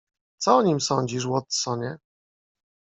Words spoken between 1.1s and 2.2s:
Watsonie?"